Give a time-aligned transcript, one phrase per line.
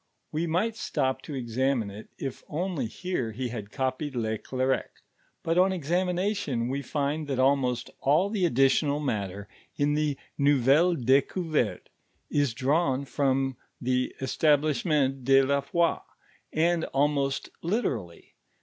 [0.31, 4.85] We might stop to examine it, if only here he had copied le (It rcrj;
[5.43, 11.81] but, on txamination, we find that almost oil the additional matter in the Konvelle Dcroiii'crte
[12.31, 15.99] is drawn from the KtahliiM ment de la Foi,
[16.51, 18.33] and almost literally.